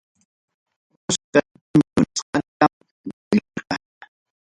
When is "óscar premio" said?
1.09-1.99